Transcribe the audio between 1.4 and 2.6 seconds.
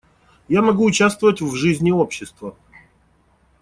в жизни общества.